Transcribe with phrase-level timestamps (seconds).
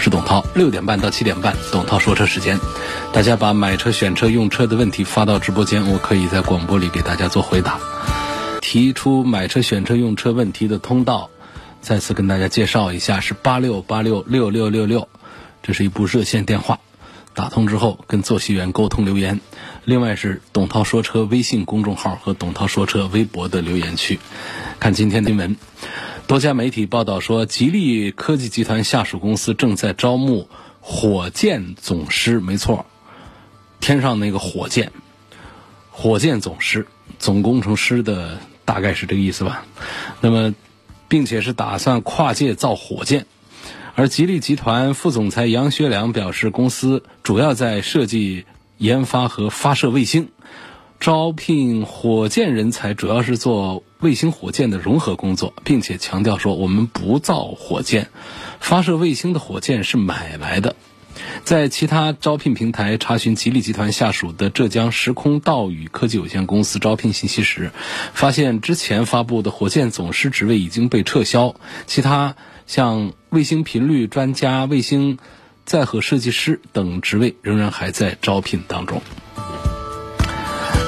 [0.00, 0.44] 是董涛。
[0.54, 2.58] 六点半到七点半，董涛说车时间，
[3.12, 7.78] 大家把买车、选车、用车的问题发到直播间，我可以在广播里给大家做回答。
[8.60, 11.30] 提出买车、选车、用车问题的通道，
[11.80, 15.08] 再次跟大家介绍一下，是八六八六六六六六，
[15.62, 16.80] 这是一部热线电话，
[17.34, 19.40] 打通之后跟作息员沟通留言。
[19.84, 24.20] 另外是董涛说车微信公众号和董涛说车微博的留言区，
[24.78, 25.56] 看今天新闻。
[26.30, 30.48] 多家媒体报道说，吉利科技集团下属公司正在招募
[30.80, 32.86] 火箭总师，没错，
[33.80, 34.92] 天上那个火箭，
[35.90, 36.86] 火箭总师、
[37.18, 39.66] 总工程师的大概是这个意思吧。
[40.20, 40.54] 那么，
[41.08, 43.26] 并且是打算跨界造火箭。
[43.96, 48.44] 而吉利集团副总裁杨学良表示，公司主要在设计、
[48.78, 50.28] 研发和发射卫星。
[51.00, 58.08] 招聘火箭人才，主要是做卫星火箭的融合工作，并且强调说，我们不造火箭，
[58.58, 60.74] 发射卫星的火箭是买来的。
[61.44, 67.72] 在其他招聘平台查询吉利集团下属的浙江时空道宇科技有限公司招聘信息时，
[68.14, 71.56] 发现之前发布的火箭总师职位已经被撤销，
[71.86, 75.18] 其他像卫星频率专家、卫星
[75.66, 79.02] 载荷设计师等职位仍然还在招聘当中。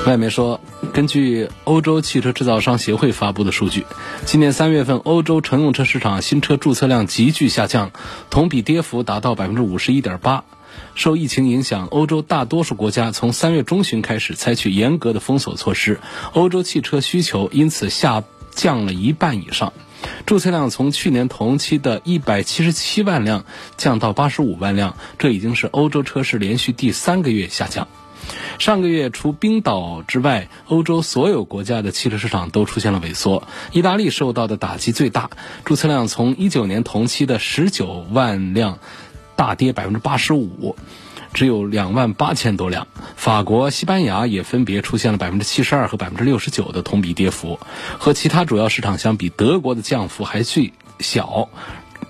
[0.05, 0.61] 外媒说，
[0.92, 3.86] 根据欧洲汽车制造商协会发布的数据，
[4.27, 7.92] 今年三月份欧洲乘用车市场新车注册量急剧下降，
[8.28, 10.42] 同比跌幅达到百分之五十一点八。
[10.97, 16.00] 受疫情影响，欧洲大多数国家从三月中旬开始采取严格的封锁措施，
[16.32, 19.72] 欧洲汽车需求因此下降了一半以上，
[20.27, 23.44] 注册量从去年同期的一百七十七万辆
[23.77, 27.87] 降到八十五万辆，这已经是欧洲车市连续第三个月下降。
[28.59, 33.47] 上个月，除冰岛之外，欧洲所有国家的汽车市场都出现了萎缩。
[33.72, 35.31] 意大利受到的打击最大，
[35.65, 38.78] 注册量从一九年同期的十九万辆
[39.34, 40.77] 大跌百分之八十五，
[41.33, 42.87] 只有两万八千多辆。
[43.16, 47.59] 法国、西班牙也分别出现了百分之七十二和百分之六十九的同比跌幅。
[47.99, 51.49] 和其他主要市场相比，德国的降幅还最小，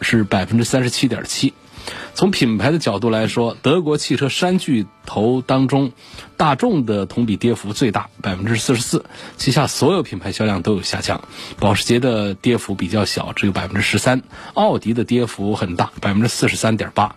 [0.01, 1.55] 是百分之三十七点七。
[2.15, 5.93] 从品牌的角度来说，德国汽车三巨头当中，
[6.37, 9.05] 大众的同比跌幅最大，百分之四十四，
[9.37, 11.23] 旗下所有品牌销量都有下降。
[11.59, 14.23] 保时捷的跌幅比较小，只有百分之十三，
[14.55, 17.17] 奥迪的跌幅很大，百分之四十三点八。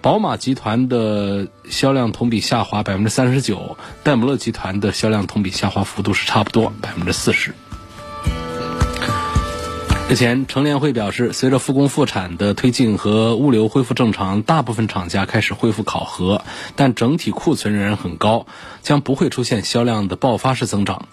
[0.00, 7.52] 宝马集团的销量同比下滑百分之三十九，戴姆勒集团的销量同比下滑幅度是差不多百分之四十。
[10.08, 16.44] 日前，乘联会表示，随着复工复产的推进和物流恢复正常，大部分厂家开始恢复考核，
[16.76, 18.46] 但整体库存仍然很高，
[18.82, 21.08] 将不会出现销量的爆发式增长。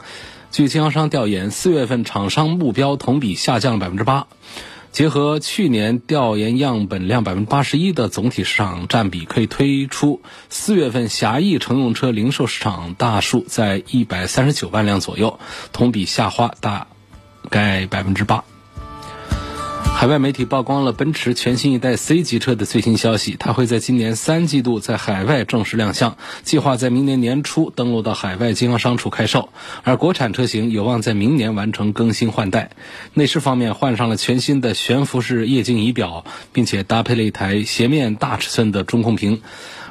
[0.52, 4.28] 据经销商调研，四月份厂商目标同比下降百分之八。
[4.92, 15.40] 结合去年调研样本量百分之八十一的总体市场占比，可以推出四月份狭义乘用车零售市场大数在一百三十九万辆左右，
[15.72, 16.86] 同比下滑大
[17.50, 18.44] 概百分之八。
[19.86, 29.48] 海外媒体曝光了奔驰全新一代 C 级车的最新消息，它会在今年三季度在海外正式亮相，计划在明年年初登陆到海外经销商处开售。
[29.84, 32.72] 而国产车型有望在明年完成更新换代。
[33.14, 39.42] 内饰方面换上了全新的悬浮式液晶仪表，并且搭配了一台斜面大尺寸的中控屏。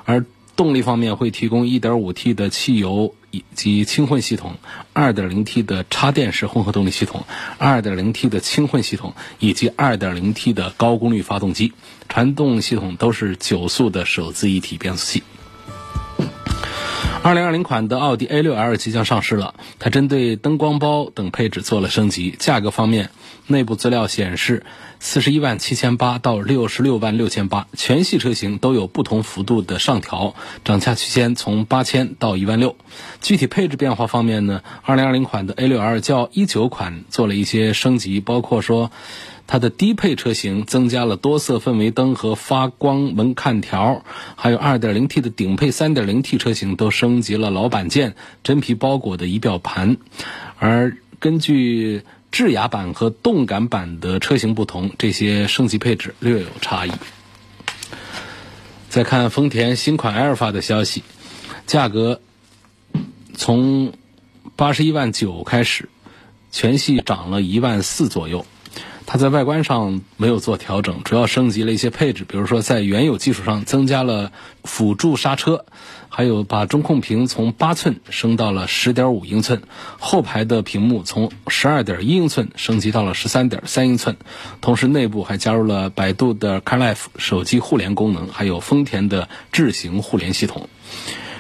[0.05, 0.27] 而
[0.57, 4.55] 动力方面会提供 1.5T 的汽油以及轻混系统
[4.95, 7.25] ，2.0T 的插电式混合动力系统
[7.59, 11.73] ，2.0T 的轻混系统以及 2.0T 的高功率发动机，
[12.09, 15.23] 传动系统都是九速的手自一体变速器。
[17.25, 22.35] 2020款的奥迪 A6L 即将上市了，它针对灯光包等配置做了升级。
[22.39, 23.11] 价格方面，
[23.47, 24.65] 内部资料显示，
[25.01, 30.35] 四十一万七千八到六十六万六千八，全系车型都有不同幅度的上调，
[30.65, 32.77] 涨价区间从八千到一万六。
[33.21, 38.91] 具体配置变化方面呢二零二零款的 A 六 L 较一九款做了一些升级，包括说。
[39.45, 44.03] 它的低配车型增加了多色氛围灯和发光门看条，
[44.37, 49.99] 还有 2.0T 的顶配 3.0T 车型都升级了老板件真皮包裹的仪表盘，
[50.59, 52.03] 而根据
[52.33, 56.93] 智雅版和动感版的车型不同，这些升级配置略有差异。
[58.89, 61.05] 再看丰田新款埃尔法的消息，
[61.67, 62.21] 价格
[63.37, 63.93] 从
[64.57, 65.89] 八十一万九开始，
[66.51, 68.47] 全系涨了一万四左右。
[69.07, 74.33] 它在外观上没有做调整，主要升级了一些配置，比如说在原有基础上增加了
[74.65, 75.65] 辅助刹车，
[76.09, 79.63] 还有把中控屏从八寸升到了十点五英寸，
[79.99, 84.17] 后排的屏幕从十二点一英寸升级到了十三点三英寸，
[84.61, 90.69] 同时内部还加入了百度的 CarLife 手机互联功能，还有丰田的智行互联系统。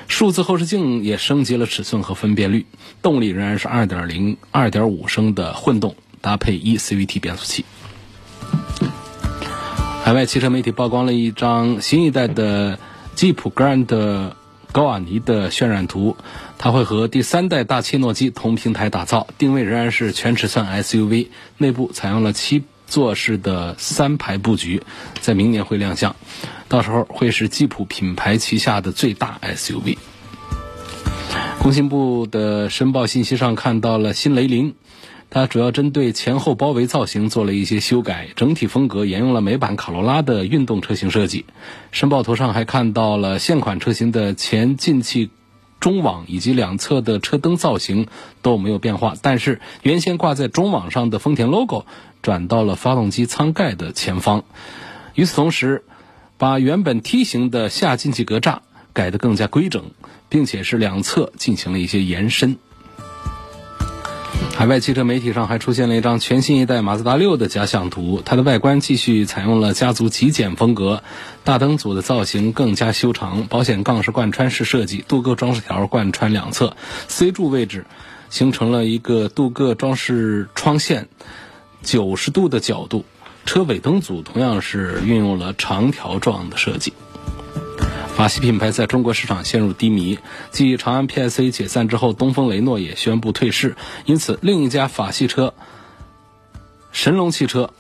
[0.09, 2.67] 数字后视镜也升级了尺寸和分辨率，
[3.01, 5.97] 动力仍然是二点零、二点五升的混动。
[6.23, 7.67] 搭配 e CVT 变速器。
[10.03, 12.79] 海外汽车媒体曝光了一张新一代的
[13.15, 14.33] 吉普 Grand
[14.73, 16.17] 高瓦尼的渲染图，
[16.57, 21.29] 它会和第三代大切诺基同平台打造，定位仍然是全尺寸 SUV，
[21.59, 24.83] 内部采用了七座式的三排布局，
[25.21, 26.17] 在明年会亮相，
[26.69, 29.99] 到时候会是吉普品牌旗下的最大 SUV。
[31.61, 34.75] 工信部的申报信息上看到了新雷凌。
[35.35, 41.47] 它主要针对前后包围造型做了一些修改，整体风格沿用了美版卡罗拉的运动车型设计。
[41.91, 45.31] 申报图上还看到了现款车型的前进气
[45.81, 48.09] 中网以及两侧的车灯造型
[48.43, 51.87] 都没有变化，但是原先挂在中网上的丰田 logo
[52.21, 54.45] 转到了发动机舱盖的前方。
[55.15, 55.83] 与此同时，
[56.37, 58.59] 把原本梯形的下进气格栅
[58.93, 59.93] 改得更加规整，
[60.29, 62.59] 并且是两侧进行了一些延伸。
[64.55, 71.03] 海外汽车媒体上还出现了一张全新一代马自达六的假想图，它的外观继续采用了家族极简风格，
[71.43, 76.77] 大灯组的造型更加修长，保险杠是贯穿式设计，镀铬装饰条贯穿两侧
[77.09, 77.87] ，C 柱位置
[78.31, 81.09] 形成了一个镀铬装饰窗线，
[81.83, 83.05] 九十度的角度，
[83.45, 86.93] 车尾灯组同样是运用了长条状的设计。
[88.17, 90.19] 法系品牌在中国市场陷入低迷。
[90.51, 93.75] 继长安 PSA 解散之后，东风雷诺也宣布退市，
[94.05, 95.55] 因此另一家法系车
[96.93, 97.71] 神龙汽车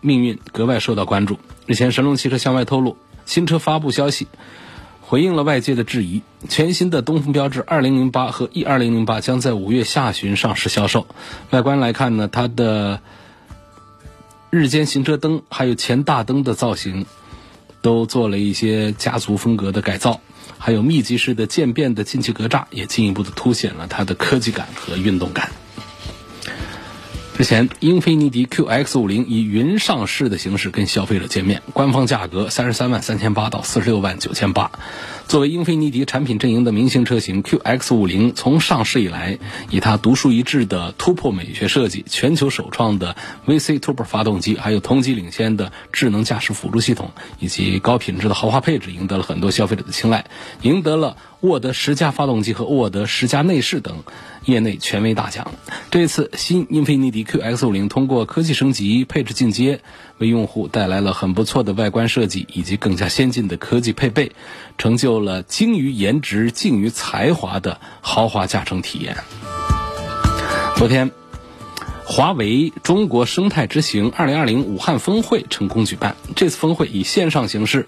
[0.00, 1.38] 命运格外受到关注。
[1.66, 2.96] 日前，神龙汽车向外透露，
[3.26, 4.28] 新车发布消息，
[5.00, 6.22] 回应了外界的质疑。
[6.48, 11.06] 全新的东风标致2008和 E2008 将在五月下旬上市销售。
[11.50, 13.00] 外观来看呢，它的
[14.50, 17.06] 日间行车灯还有前大灯的造型。
[17.82, 20.20] 都做了一些家族风格的改造，
[20.58, 25.50] 还有密集式的渐变的进气格栅，也进一步的凸显了它的科技感和运动感。
[27.36, 34.70] 之前，英菲尼迪 QX50 以云上市的形式跟消费者见面，官方价格三十三万三千八到四十六万九千八。
[35.30, 39.38] 作为英菲尼迪产品阵营的明星车型，QX50 从上市以来，
[39.70, 43.14] 以它独树一帜的突破美学设计、全球首创的
[43.46, 50.26] VC Turbo 发动机，还有同级领先的智能驾驶辅助系统以及高品质的豪华配置，赢得了很多消费者的青睐，
[50.62, 54.02] 赢得了沃德十佳发动机和沃德十佳内饰等。
[54.44, 55.52] 业内权威大奖。
[55.90, 59.80] 这次新英菲尼迪 QX50 通过科技升级、配置进阶，
[60.18, 64.32] 为用户带来了很不错的外观设计以及更加先进的科技配备，
[64.78, 69.16] 成就了精于颜值、静于才华的豪华驾乘体验。
[70.76, 71.10] 昨天，
[72.04, 76.16] 华为中国生态之行2020武汉峰会成功举办。
[76.34, 77.86] 这次峰会以线上形式。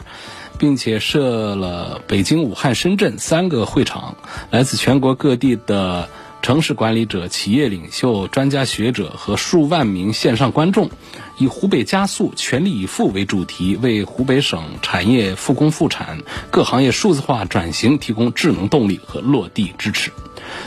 [0.58, 4.16] 并且设了北京、武汉、深圳三个会场，
[4.50, 6.08] 来自全国各地的。
[6.42, 10.90] 城市管理者、企业领袖、专家学者和数万名线上观众，
[11.38, 16.18] 以“湖北加速，全力以赴”为主题，为湖北省产业复工复产、
[16.50, 20.10] 各行业数字化转型提供智能动力和落地支持。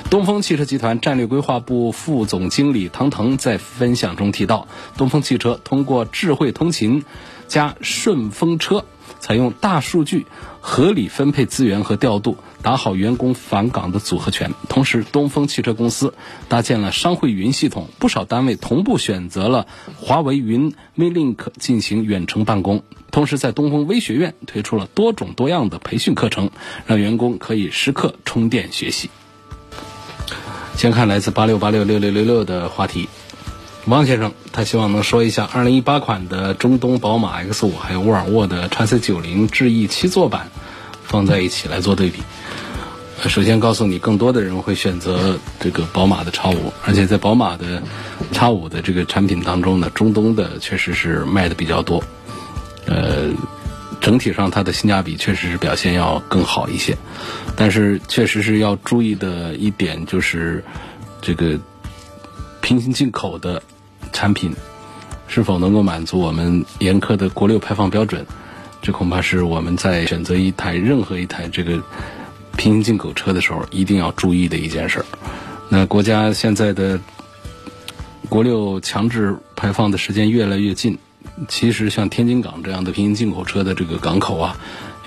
[0.09, 7.03] 东风汽车集团战略规划部副总经理唐腾在分享中提到，东风汽车通过智慧通勤
[7.49, 8.85] 加顺风车。
[9.25, 10.27] 采用大数据
[10.61, 14.53] 合理分配资源和调度，打好员工返岗的组合拳。
[14.69, 16.13] 同时，东风汽车公司
[16.47, 19.65] 搭建了商会云系统，不少单位同步选择了
[19.99, 22.83] 华为云 MeLink 进行远程办公。
[23.09, 26.51] 同时，在东风微学院推出了多种多样的培训课程，
[26.85, 29.09] 让员工可以时刻充电学习。
[30.75, 33.09] 先看来自八六八六六六六六的话题。
[33.87, 40.49] 王先生，他希望能说一下2018款的中东宝马 X5，还有沃尔沃的 x C90 智逸七座版
[41.03, 42.23] 放在一起来做对比。
[43.27, 47.83] 首先告诉你，更多的人会选择这个宝马的 X5，而且在宝马的
[48.33, 52.03] X5 的这个产品当中呢，中东的确实是卖的比较多。
[52.87, 53.29] 呃，
[54.01, 56.97] 整体上它的性价比确实是表现要更好一些，
[57.55, 60.63] 但是确实是要注意的一点就是
[61.21, 61.59] 这个
[62.61, 63.61] 平行进口的。
[64.15, 64.55] 产品
[65.27, 68.25] 是否能够满足我们严苛的国六排放标准？
[68.81, 71.81] 这恐怕是我们在选择一台任何一台这个
[72.55, 75.05] 平行进口车的时候一定要注意的一件事儿。
[75.67, 76.99] 那国家现在的
[78.29, 80.97] 国六强制排放的时间越来越近，
[81.49, 84.55] 其实像天津港这样的平行进口车的这个港口啊，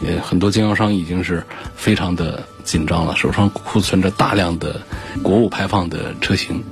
[0.03, 4.83] 也很多经销商已经是非常的紧张了，手上库存着大量的
[5.23, 6.63] 国五排放的车型，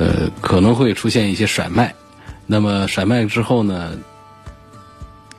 [0.00, 1.94] 呃，可能会出现一些甩卖。
[2.46, 3.90] 那么甩卖之后呢，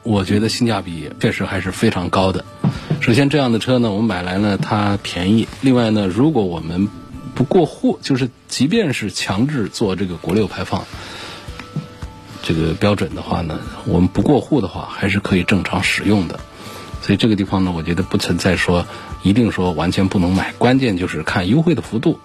[0.03, 2.45] 我觉得性价比确实还是非常高的。
[2.99, 6.87] 首先，这样的车呢，我们买来呢它便宜；另外呢，如果我们
[7.33, 10.85] 不过户，就是即便是强制做这个国六排放
[12.43, 16.39] 这个标准的话呢，我们不过户的话，还是可以正常使用的。
[17.01, 18.85] 所以这个地方呢，我觉得不存在说
[19.23, 22.19] 一定说完全不能买，关键就是看优惠的幅度。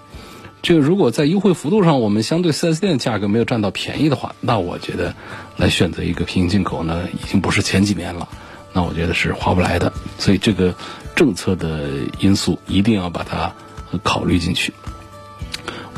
[0.66, 5.14] 这个如果在优惠幅度上，我们相对 4S 店价格没有占到便宜的话，那我觉得
[5.56, 8.28] 来选择一个平行进口呢，已经不是前几年了。
[8.72, 9.92] 那我觉得是划不来的。
[10.18, 10.74] 所以这个
[11.14, 13.54] 政策的因素一定要把它
[14.02, 14.72] 考虑进去。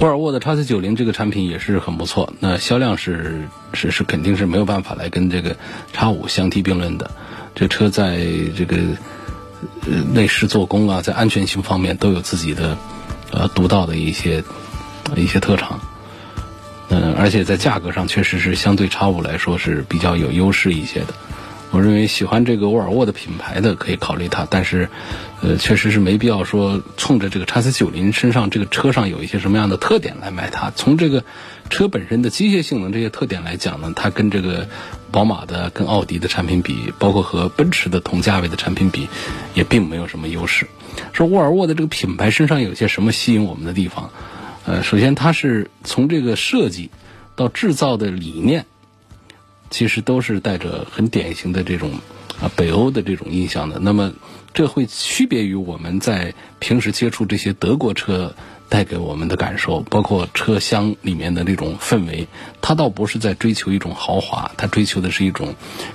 [0.01, 5.57] 沃尔沃的 x C 九零这个产品也是很不错，那销量是是是肯定是没有办法来跟这个
[5.95, 7.11] x 五相提并论的。
[7.55, 8.19] 这车在
[8.55, 8.77] 这个
[9.87, 12.77] 呃内饰做工啊，在安全性方面都有自己的
[13.39, 14.43] 呃独到的一些
[15.17, 15.81] 一些特长。
[16.91, 21.09] 嗯，而且在价格上确实是相对叉五来说是比较有优势一些的。
[21.71, 24.89] 我认为喜欢这个沃尔沃的品牌的可以考虑它，但是，
[25.43, 30.73] 呃，确实是没必要说冲着这个叉 C 九零身上这个车上有一些什么样的特点来买它。
[30.75, 31.25] 从这个
[31.69, 34.67] 车本身的机械性能这些特点来讲呢，它跟这个
[35.11, 39.09] 宝马的、跟奥迪的产品比，包括和奔驰的同价位的产品比，
[39.55, 40.69] 也并没有什么优势。
[41.13, 44.11] 说沃尔沃的这个品牌身上有些什么吸引我们的地方？
[44.65, 46.91] 呃，首先它是从这个设计
[47.37, 48.67] 到制造的理念。
[49.71, 51.91] 其实都是带着很典型的这种
[52.41, 53.79] 啊北欧的这种印象的。
[53.79, 54.15] 那么，
[54.55, 58.35] 这会区别于我们在平时接触这些德国车
[58.69, 62.29] 带给我们的感受，包括车厢里面的那种氛围。
[62.61, 65.55] 它倒不是在追求一种豪华，它追求的是一种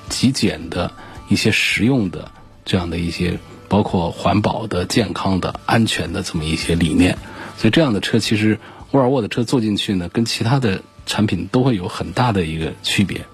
[0.09, 0.91] 极简的
[1.29, 2.31] 一些实用的
[2.65, 3.37] 这样的一些，
[3.69, 7.17] 包括环保的、健康的、安全的这么一些理念。
[7.57, 8.59] 所以，这样的车其实
[8.91, 13.25] 沃尔沃的车坐进去呢，跟其他的产品都会有很大的一个区别。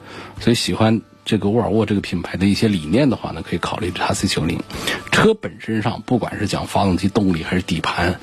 [0.41, 4.61] 所以喜欢这个沃尔沃这个品牌的一些理念的话呢，可以考虑叉 C 九零。
[5.11, 8.19] 车本身上，不管是讲发动机动力，还是底盘，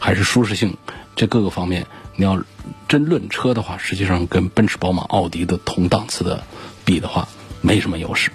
[0.00, 0.76] 还是舒适性，
[1.14, 2.42] 这各个方面，你要
[2.88, 6.42] 真论车的话，实际上跟奔驰、宝马、奥迪的同档次的
[6.84, 7.28] 比的话，
[7.60, 8.32] 没什么优势。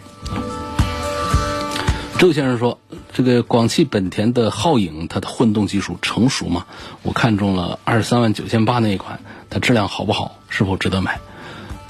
[2.18, 2.80] 周先生说
[3.12, 6.66] ：“这个广汽本田的皓影，它的混动技术成熟吗？
[7.02, 9.20] 我看中了二十三万九千八那一款，
[9.50, 10.40] 它质量好不好？
[10.48, 11.20] 是否值得买？”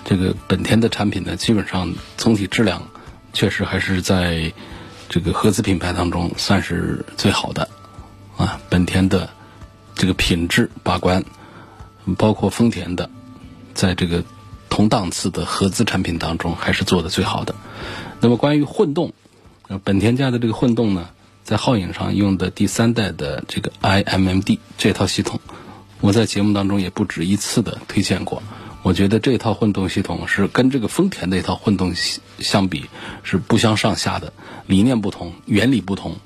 [0.03, 2.89] 这个本田的产品呢，基本上总体质量
[3.33, 4.51] 确实还是在
[5.09, 7.69] 这个合资品牌当中算是最好的
[8.35, 8.59] 啊。
[8.69, 9.29] 本田的
[9.95, 11.23] 这个品质把关，
[12.17, 13.09] 包括丰田的，
[13.73, 14.23] 在这个
[14.69, 17.55] 同档次的合资产品当中还是做的最好的。
[18.19, 19.13] 那么关于混动，
[19.83, 21.09] 本田家的这个混动呢，
[21.43, 25.39] 在皓影上用的第三代的这个 iMMD 这套系统，
[26.01, 28.43] 我在节目当中也不止一次的推荐过。
[28.83, 31.95] 我觉得这套混动系统是跟这个丰田的一套混动
[32.37, 32.85] 相比
[33.23, 34.31] 是不相上下的，
[34.67, 36.17] 理念不同，原理不同，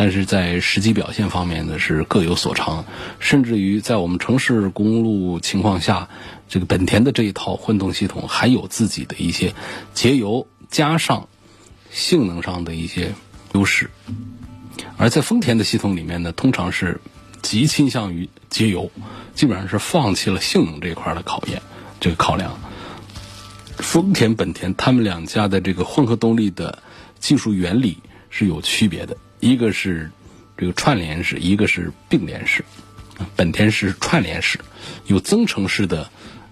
[0.00, 2.84] 但是在实际表现方面呢是各有所长，
[3.18, 6.08] 甚至于在我们城市公路情况下，
[6.48, 9.54] 这个本田的这一套混动系统还有自己的一些
[9.94, 11.28] 节油加上
[11.90, 13.12] 性能上的一些
[13.54, 13.90] 优势，
[14.96, 17.00] 而在丰田的系统里面呢，通常是
[17.42, 18.92] 极倾向于节油，
[19.34, 21.60] 基本上是放弃了性能这一块的考验。
[21.98, 22.56] 这个考量，
[23.78, 26.84] 丰田、本田他们两家的这个混合动力的
[27.18, 27.98] 技术原理
[28.30, 30.10] 是有区别的，一个是
[30.56, 32.64] 这个串联式，一个是并联式。
[33.36, 34.58] 本田是串联式，
[35.06, 36.08] 有增程式的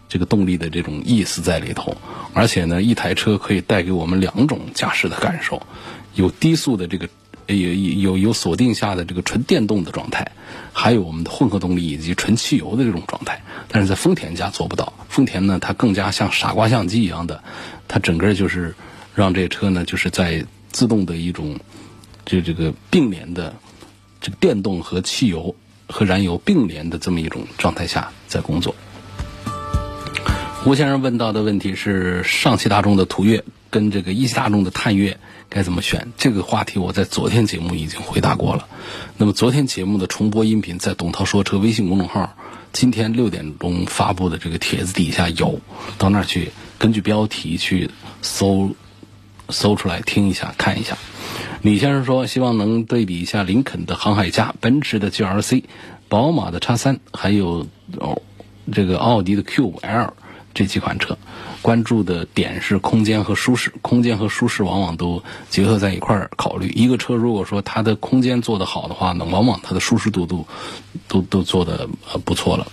[0.08, 1.96] 这个动力的这种意思在里头，
[2.32, 5.66] 而且呢，一台车可以带给我们两种驾驶的感受，
[6.14, 7.08] 有低速的这个。
[7.48, 10.32] 有有有锁定下的这个纯电动的状态，
[10.72, 14.92] 还有我们的混合动力以及纯汽油的这种状态，但是在丰田家做不到。
[15.08, 17.44] 丰田呢，它更加像傻瓜相机一样的，
[17.86, 18.74] 它整个就是
[19.14, 21.60] 让这车呢，就是在自动的一种
[22.26, 23.54] 就这个并联的
[24.20, 25.56] 这个电动和汽油
[25.88, 28.74] 和燃油并联的这么一种状态下在工作。
[30.62, 35.18] 胡先生问到的问题是：上汽大众的途岳跟这个一汽大众的探岳。
[35.48, 36.08] 该怎么选？
[36.18, 38.66] 这个话题我在昨天节目已经回答过了。
[39.16, 42.36] 那么昨天节目的重播音频在董涛说车微信公众号，
[42.72, 45.60] 今天六点钟发布的这个帖子底下有，
[45.98, 47.88] 到那儿去根据标题去
[48.22, 48.74] 搜
[49.48, 50.98] 搜出来听一下看一下。
[51.62, 55.64] 李先生说，希望能对比一下林肯的航海家、奔驰的 GLC、
[56.08, 57.66] 宝马的叉三，还有
[57.98, 58.22] 哦
[58.72, 60.12] 这个奥迪的 Q5L
[60.54, 61.18] 这几款车。
[61.62, 66.68] 关注的点是空间和舒适，空间和舒适往往都结合在一块儿考虑。
[66.68, 70.46] 一个车如果说它的空间做得好的话呢，往往它的舒适度都
[71.08, 71.88] 都都做得
[72.24, 72.68] 不错了。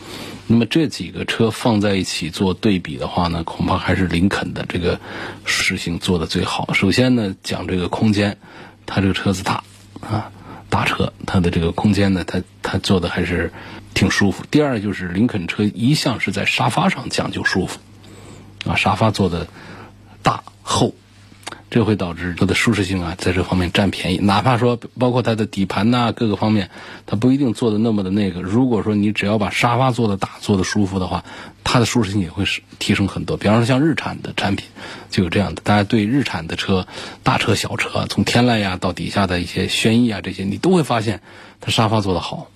[0.45, 4.99] 那么这几个车放在一起做对比的话呢，恐怕还是林肯的这个
[5.43, 6.71] 事情做得最好。
[6.73, 8.37] 首先呢，讲这个空间，
[8.85, 9.63] 它这个车子大
[10.01, 10.31] 啊，
[10.69, 13.51] 大车，它的这个空间呢，它它坐的还是
[13.93, 14.43] 挺舒服。
[14.49, 17.79] 第二就是林肯车一向是在沙发上讲究舒服。
[18.65, 19.47] 啊，沙发做的
[20.21, 20.95] 大厚，
[21.73, 24.17] 这会导致它的舒适性啊，在这方面占便宜。
[24.17, 26.69] 哪怕说包括它的底盘呐，各个方面，
[27.07, 28.43] 它不一定做的那么的那个。
[28.43, 31.25] 如果说你只要把沙发做的大、做的舒服的话，
[31.63, 33.37] 它的舒适性也会是提升很多。
[33.37, 34.67] 比方说像日产的产品
[35.09, 36.85] 就有这样的，大家对日产的车，
[37.23, 41.21] 大车、小车，从天籁呀到底下的一些轩逸啊这些，你都会发现
[41.59, 42.51] 它沙发做的好，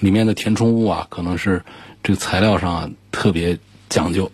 [0.00, 1.62] 里面的填充物啊，可能是
[2.02, 3.58] 这个材料上啊特别
[3.90, 4.32] 讲究。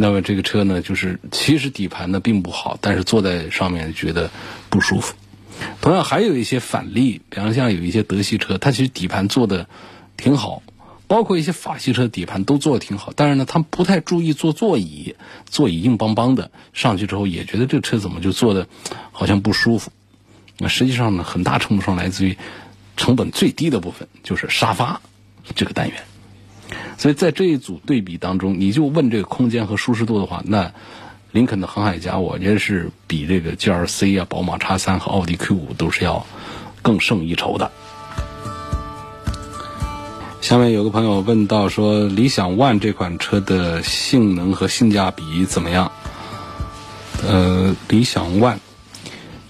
[0.00, 4.30] 那么这个车呢，就是其实底盘呢并不好，但是坐在上面觉得
[4.70, 5.14] 不舒服。
[5.82, 9.68] 同样还有一些反例，比方像有一些德系车，它其实底盘做的
[10.16, 10.62] 挺好，
[11.06, 18.66] 包括一些法系车底盘都做的挺好，但是呢，他们不太注意做座椅，座椅硬邦邦的，上去之后也觉得这车怎么就坐的
[19.12, 19.92] 好像不舒服。
[20.56, 22.38] 那实际上呢，很大程度上来自于
[22.96, 25.02] 成本最低的部分，就是沙发
[25.54, 26.02] 这个单元。
[26.98, 30.72] 所以在这一组对比当中，你就问这个空间和舒适度的话，那
[31.32, 36.26] 林肯的航海家，我觉得是比这个 G L C 啊、宝马叉三和奥迪 Q 五都是要
[36.82, 37.70] 更胜一筹的。
[40.40, 45.92] 下面有个朋友问到说，理想 ONE 这款车的性能和性价比怎么样？
[47.26, 48.58] 呃，理想 ONE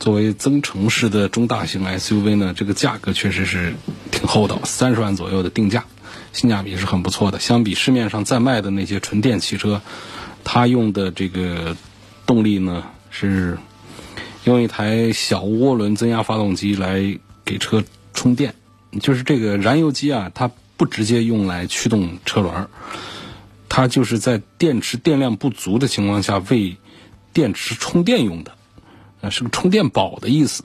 [0.00, 3.75] 作为增程式的中大型 S U V 呢，这个价格确实是
[4.11, 5.85] 挺厚道，三十万左右的定价。
[6.32, 9.82] 性价比是很不错的，相比市面上在卖的那些纯电汽车，
[10.45, 11.76] 它用的这个
[12.26, 13.58] 动力呢是
[14.45, 17.82] 用一台小涡轮增压发动机来给车
[18.14, 18.54] 充电，
[19.00, 22.69] 就是这个燃油机啊，它不直接用来驱动车轮，
[23.69, 26.76] 它就是在电池电量不足的情况下为
[27.32, 28.52] 电池充电用的，
[29.21, 30.62] 啊，是个充电宝的意思。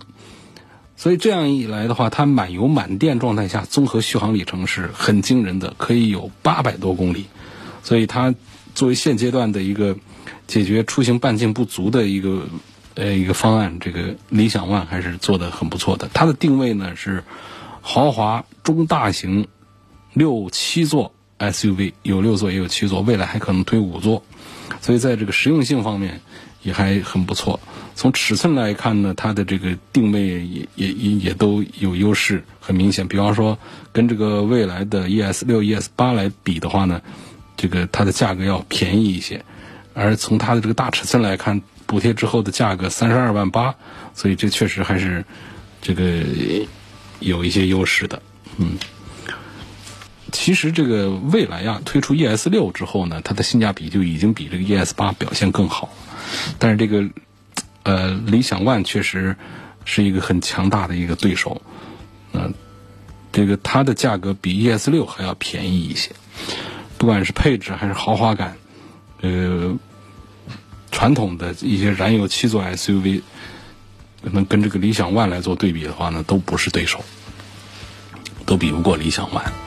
[0.97, 7.25] 所以这样一来的话，它满油满电状态下，综合续航里程是很惊人的，可以有八百多公里。
[7.83, 8.33] 所以它
[8.73, 9.95] 作为现阶段的一个
[10.47, 12.47] 解决出行半径不足的一个
[12.95, 16.09] 呃一个方案，这个理想 ONE 还是做的很不错的。
[16.13, 17.23] 它的定位呢是
[17.81, 19.47] 豪华中大型
[20.13, 24.23] 六七座 SUV，有六座也有七座，未来还可能推五座。
[24.81, 26.21] 所以在这个实用性方面
[26.65, 27.59] 也还很不错。
[27.95, 33.07] 从尺寸来看呢，它的这个定位也也也也都有优势，很明显。
[33.07, 33.57] 比方说，
[33.93, 37.01] 跟这个未来的 ES 六、ES 八来比的话呢，
[37.55, 39.45] 这个它的价格要便宜一些。
[39.93, 43.75] 而从它的这个大尺寸来看，补贴之后的价格三十二万八，
[44.15, 45.23] 所以这确实还是
[45.81, 46.23] 这个
[47.19, 48.21] 有一些优势的。
[48.57, 48.77] 嗯，
[50.35, 55.89] 其实这个未来呀推出 ES 六之后呢，它的性价比就已经比这个 ES 八表现更好，
[56.59, 57.09] 但是这个。
[57.87, 59.35] 呃，理想 ONE 确实
[59.83, 61.61] 是一个很强大的一个对手，
[62.33, 62.51] 嗯，
[63.31, 66.09] 这个它的价格比 ES 六还要便宜一些，
[66.97, 68.57] 不管是配置还是豪华感，
[69.21, 69.77] 呃，
[70.91, 73.21] 传统的一些燃油七座 SUV，
[74.23, 77.05] 可能跟这个理想 ONE 来做对比的话呢，都不是对手，
[78.47, 79.64] 都比不过理想 ONE。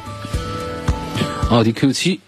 [1.50, 2.20] 奥迪 Q 七。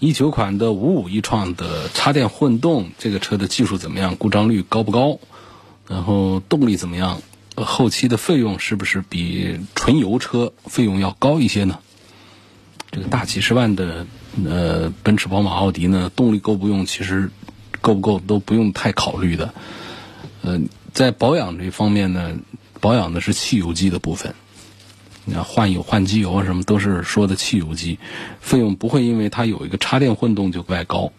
[0.00, 4.16] 一九款的五五一创的插电混动，这个车的技术怎么样？
[4.16, 5.18] 故障率高不高？
[5.88, 7.22] 然后动力怎么样？
[7.56, 11.78] 后期的费用是不是比纯油车费用要高一些呢？
[12.90, 14.06] 这个大几十万的
[14.44, 16.84] 呃奔驰、宝马、奥迪呢，动力够不用？
[16.84, 17.30] 其实
[17.80, 19.54] 够不够都不用太考虑的。
[20.42, 20.60] 呃，
[20.92, 22.36] 在保养这方面呢，
[22.80, 24.34] 保养的是汽油机的部分。
[25.24, 27.98] 你看换油、换机油啊，什么都是说的汽油机，
[28.40, 31.12] 费用不会因为它有一个插电混动就外高。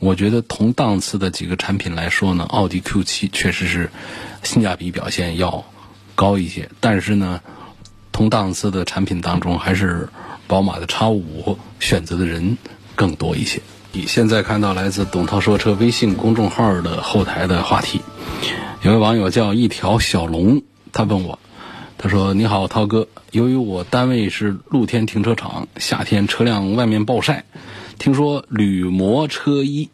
[0.00, 3.90] 我觉得同档次的几个产品来说呢，奥迪 Q7 确实是
[4.42, 5.64] 性价比表现要
[6.14, 6.70] 高一些。
[6.80, 7.40] 但是呢，
[8.10, 10.08] 同档次的产品当中，还是
[10.46, 12.56] 宝马的 X5 选择的人
[12.96, 13.60] 更多一些。
[13.92, 18.00] 你现在看到来自董涛说车微信公众号的后台的话题，
[18.82, 20.62] 有位网友叫一条小龙，
[20.92, 21.38] 他问我。
[22.02, 23.06] 他说：“你好，涛哥。
[23.30, 27.44] 由于我单位是露天停车场，夏天车辆外面暴晒，
[27.96, 29.88] 听说铝膜车衣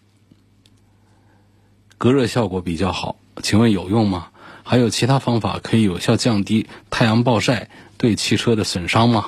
[1.98, 4.28] 隔热效果比较好，请问有用吗？
[4.62, 7.68] 还有其他方法可以有效降低太阳暴晒
[7.98, 9.26] 对汽车的损伤吗？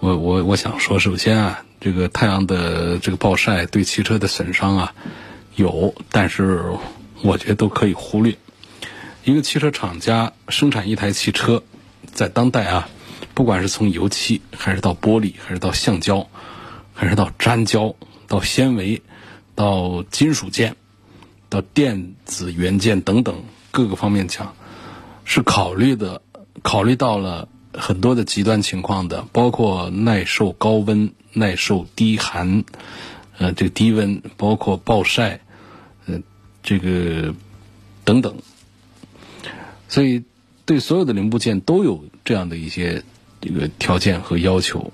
[0.00, 4.94] 我我我想说，首先啊，这个太阳的这个暴晒对汽车的损伤啊
[5.56, 6.62] 有，但是
[7.22, 8.36] 我觉得都可以忽略。
[9.24, 11.62] 一个汽车厂家生产一台汽车，
[12.12, 12.88] 在当代啊，
[13.32, 16.28] 不管是从油漆，还是到玻璃，还是到橡胶，
[16.92, 17.94] 还是到粘胶，
[18.28, 19.00] 到纤维，
[19.54, 20.76] 到金属件，
[21.48, 24.54] 到电子元件等等各个方面讲，
[25.24, 26.20] 是考虑的，
[26.62, 32.64] 考虑到了很多的极端情况的，包括耐受高温、耐受低寒，
[33.38, 35.40] 呃，这个低温，包括暴晒，
[36.04, 36.20] 呃，
[36.62, 37.34] 这个
[38.04, 38.36] 等等。
[39.94, 40.24] 所以，
[40.64, 43.04] 对所有的零部件都有这样的一些
[43.40, 44.92] 这个条件和要求，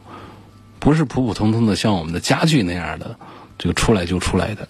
[0.79, 3.19] 不是普普通通的像我们的家具那样的
[3.57, 4.69] 这个出来就出来的，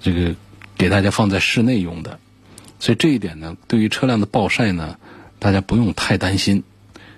[0.00, 0.36] 这个
[0.78, 2.20] 给大家放在室内用的。
[2.78, 5.00] 所以这一点呢，对于车辆的暴晒呢，
[5.40, 6.62] 大家不用太担心，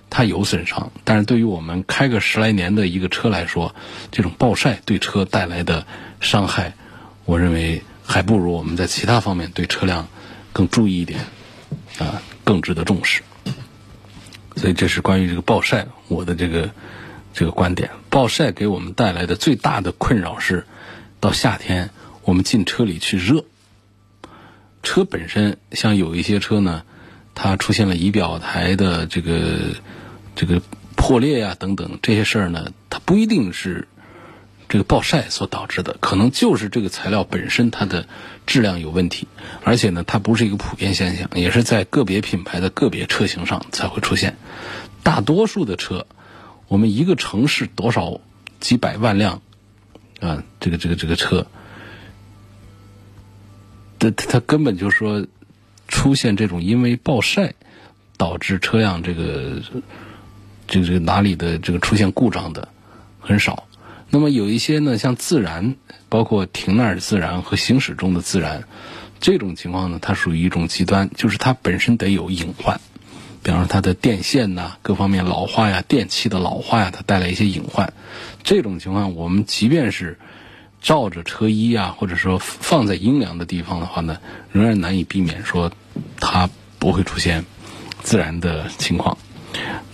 [0.09, 0.91] 它有损伤。
[1.05, 3.75] 但是对于我们开个十来年的一个车来说，
[4.11, 5.87] 这种暴晒对车带来的
[6.23, 6.73] 伤害，
[7.27, 10.09] 我认为还不如我们在其他方面对车辆
[10.55, 11.21] 更注意一点
[11.99, 12.23] 啊。
[12.49, 13.21] 更值得重视，
[14.57, 16.71] 所以这是关于这个暴晒我的这个
[17.35, 17.91] 这个观点。
[18.09, 20.65] 暴晒给我们带来的最大的困扰是，
[21.21, 21.91] 到夏天
[22.23, 23.45] 我们进车里去热，
[24.83, 26.85] 车本身像有一些车呢，
[27.35, 29.75] 它出现了仪表台的这个
[30.35, 30.63] 这个
[30.97, 33.89] 破裂呀等等这些事儿呢，它不一定是。
[34.69, 38.07] 这个暴晒所导致的，可能就是这个材料本身它的
[38.47, 39.27] 质量有问题，
[39.65, 44.37] 而且呢，它不是一个普遍现象，也是在个别品牌的个别车型上才会出现。
[45.03, 46.07] 大多数的车，
[46.67, 48.21] 我们一个城市多少
[48.61, 49.41] 几百万辆
[50.21, 51.47] 啊，这个这个这个车，
[53.99, 55.27] 它它根本就说
[55.87, 57.55] 出现这种因为暴晒
[58.17, 59.63] 导致车辆这个
[60.69, 62.69] 这个这个哪里的这个出现故障的
[63.21, 63.68] 很少。
[64.11, 65.77] 那么有一些呢，像自燃，
[66.09, 68.65] 包括停那儿自燃和行驶中的自燃，
[69.21, 72.81] 这种情况呢，它属于一种极端，就是它本身得有隐患，
[73.43, 77.93] 比方说它的电线呐，各方面老化呀，电器的老化呀，它带来一些隐患。
[78.43, 80.19] 这种情况，我们即便是
[80.81, 84.19] 罩着车衣啊，或者说放在阴凉的地方的话呢，
[84.53, 85.71] 仍然难以避免说
[86.19, 87.45] 它不会出现
[88.03, 89.19] 自燃的情况。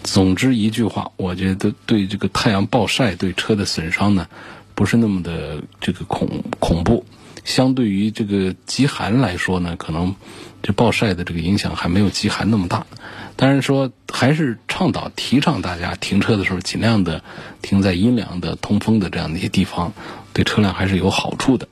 [0.02, 4.28] 总之一句话，我觉得对这个太阳暴晒对车的损伤呢，
[4.74, 7.04] 不是那么的这个恐恐怖。
[7.44, 10.14] 相对于这个极寒来说呢，可能
[10.62, 12.86] 这暴晒的这个影响还没有极寒那么大。
[13.36, 17.22] 但是说还是倡导提倡大家停车的时候尽量的
[17.60, 19.92] 停在阴凉的、通风的这样的一些地方，
[20.32, 21.68] 对车辆还是有好处的。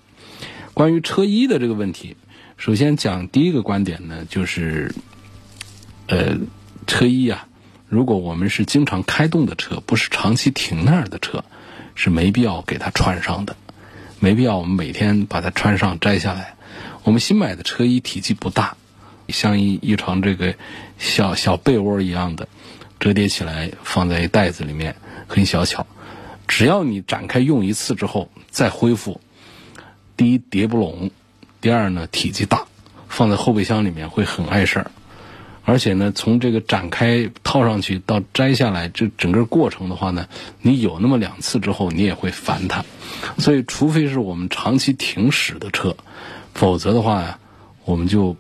[0.75, 2.17] 关于车衣的这个问题，
[2.57, 4.95] 首先讲第一个观点呢，就是
[6.07, 6.37] 呃，
[6.87, 7.47] 车衣啊。
[7.93, 11.45] 如果我们是经常开动的车，不是长期停那儿的车，
[11.95, 13.55] 是没必要给它穿上的，
[14.19, 16.55] 没必要我们每天把它穿上摘下来。
[17.03, 18.79] 我们新买的车衣体积不大，
[19.29, 20.55] 像一一床这个
[20.97, 22.49] 小小被窝一样的，
[22.99, 24.97] 折叠起来放在袋子里面，
[25.29, 25.87] 很小巧。
[26.49, 29.21] 只要你展开用一次之后再恢复，
[30.17, 31.11] 第一叠不拢，
[31.61, 32.65] 第二呢体积大，
[33.11, 34.91] 放在后备箱里面会很碍事儿。
[35.65, 40.27] 而且呢，从这个展开套上去到摘下来，这整个过程的话呢，
[40.61, 42.85] 你有那么两次之后，你也会烦它。
[43.39, 45.97] 所以，除非是我们长期停驶的车，
[46.53, 47.39] 否则的话呀，
[47.85, 48.37] 我们就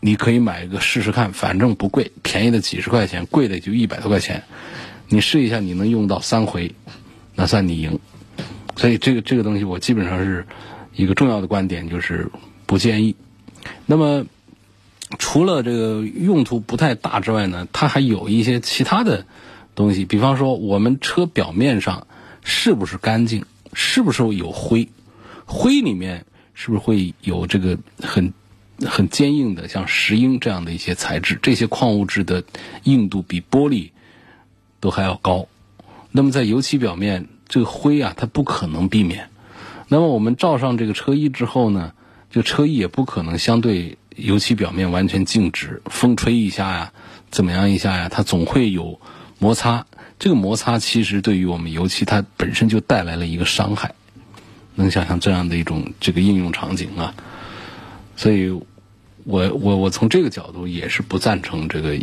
[0.00, 4.42] 你可以买一个试试看，反正不贵，便宜的几十块钱，贵的也就一百多块钱。
[5.08, 6.74] 你试一下，你能用到三回，
[7.36, 8.00] 那算你赢。
[8.74, 10.44] 所以，这个这个东西，我基本上是
[10.92, 12.28] 一个重要的观点，就是
[12.66, 13.14] 不建议。
[13.86, 14.26] 那么。
[15.18, 19.24] 除了这个用途不太大之外呢，它还有一些其他的
[19.74, 20.04] 东西。
[20.04, 22.06] 比方说，我们车表面上
[22.44, 23.46] 是不是干净？
[23.72, 24.88] 是不是有灰？
[25.46, 28.34] 灰里面是不是会有这个很
[28.84, 31.38] 很坚硬的，像石英这样的一些材质？
[31.40, 32.44] 这些矿物质的
[32.84, 33.90] 硬度比玻璃
[34.78, 35.48] 都还要高。
[36.12, 39.30] 那么在油漆表面，这个灰啊，它不可能避免。
[39.88, 41.94] 那么我们罩上这个车衣之后呢，
[42.30, 43.96] 就车衣也不可能相对。
[44.18, 46.92] 油漆表面完全静止，风吹一下呀，
[47.30, 49.00] 怎么样一下呀，它总会有
[49.38, 49.86] 摩擦。
[50.18, 53.94] 这个摩擦其实对于我们油漆它本身就带来了一个伤害。
[54.74, 57.14] 能想象这样的一种这个应用场景啊？
[58.16, 58.50] 所以，
[59.24, 61.98] 我我我从这个角度也是不赞成这个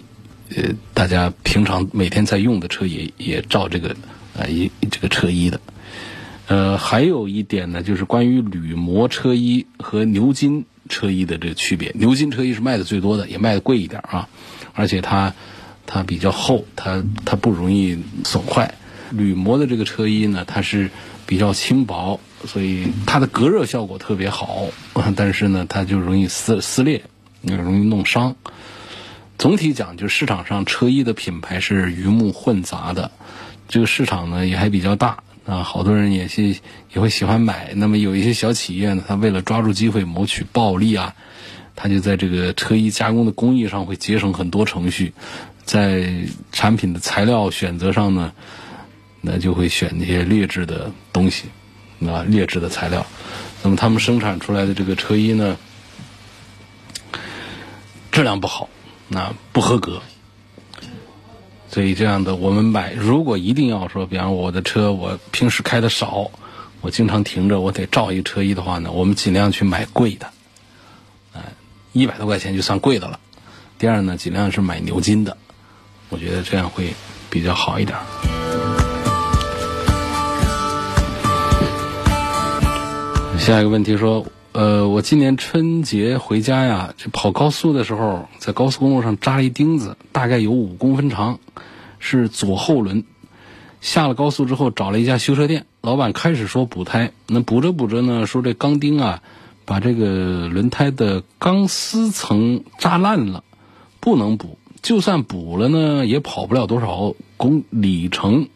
[0.56, 3.95] 呃，大家平常每天在用的车也也照这个
[4.38, 5.60] 啊一这个车衣的。
[6.47, 10.65] 呃，还有一点呢，就是关于铝膜车衣和牛津。
[10.89, 11.91] 车衣的这个区别。
[11.95, 14.28] 牛津车衣是卖的最多的，也卖的贵一点啊，
[14.74, 15.34] 而且它
[15.86, 18.74] 它比较厚，它它不容易损坏。
[19.12, 20.89] 铝膜的这个车衣呢，它是
[21.26, 24.67] 比较轻薄，所以它的隔热效果特别好，
[25.15, 27.04] 但是呢，它就容易撕撕裂，
[27.41, 28.36] 容易弄伤。
[29.38, 33.12] 总体讲，就市场上车衣的品牌是鱼目混杂的，
[33.67, 36.43] 这个市场呢也还比较大啊，好多人也是
[36.93, 37.73] 也会喜欢买。
[37.75, 41.15] 那么有一些小企业呢，他为了抓住机会谋取暴利啊，
[41.75, 45.13] 他就在这个车衣加工的工艺上会节省很多程序，
[45.63, 46.12] 在
[46.51, 48.34] 产品的材料选择上呢，
[49.21, 51.45] 那就会选那些劣质的东西
[52.08, 53.05] 啊，劣质的材料。
[53.62, 55.58] 那么他们生产出来的这个车衣呢，
[58.12, 58.69] 质量不好。
[59.08, 60.01] 那不合格，
[61.75, 66.31] 所以这样的我们买，如果一定要说，比方我的车我平时开的少，
[66.79, 70.25] 我经常停着，我得罩一车衣的话呢，我们尽量去买贵的，
[71.33, 71.41] 哎，
[71.91, 73.19] 一百多块钱就算贵的了。
[73.77, 75.35] 第二呢，尽量是买牛津的，
[76.07, 76.93] 我觉得这样会
[77.29, 77.97] 比较好一点。
[83.38, 84.25] 下一个问题说。
[84.55, 91.39] 呃，我今年春节回家呀，就跑高速的时候，在高速公路上扎了一钉子，大概有五公分长，
[91.99, 93.03] 是左后轮。
[93.81, 99.21] 下了高速之后，找了一家修车店，老板开始说补胎，那补着补着呢，说这钢钉啊，
[99.65, 103.43] 把这个轮胎的钢丝层扎烂了，
[103.99, 104.57] 不能补。
[104.81, 108.47] 就算补了呢，也跑不了多少公里程。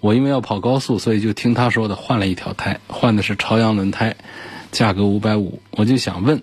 [0.00, 4.16] 我因为要跑高速，所以就听他说的，换了一条胎，换的是朝阳轮胎。
[4.70, 6.42] 价格五百五，我就想问，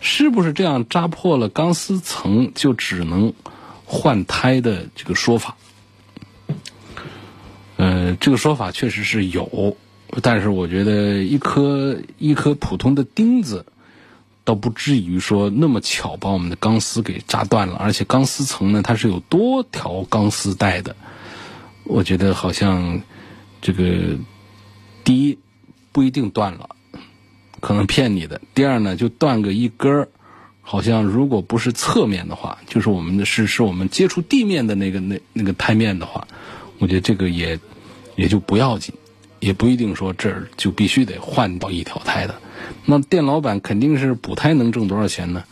[0.00, 3.32] 是不是这样扎破了钢丝层就只能
[3.84, 5.56] 换胎的这个说法？
[7.76, 9.76] 呃，这个说法确实是有，
[10.22, 13.64] 但是我觉得一颗一颗普通的钉子，
[14.44, 17.76] 倒不至于说那么巧把我们的钢丝给扎断了。
[17.76, 20.94] 而且钢丝层呢，它是有多条钢丝带的，
[21.84, 23.00] 我觉得好像
[23.62, 24.18] 这个
[25.04, 25.38] 第一
[25.92, 26.76] 不一定断了。
[27.60, 28.40] 可能骗你的。
[28.54, 30.08] 第二呢，就断个一根儿，
[30.62, 36.26] 好像如果不是侧面的话，就是我们的是是我们接触地面的那个那那个胎面的话，
[36.78, 37.58] 我觉得这个也
[38.16, 38.94] 也就不要紧，
[39.38, 42.34] 也不一定说这儿就必须得换到一条胎的。
[42.84, 45.44] 那店老板肯定是补胎能挣多少钱呢？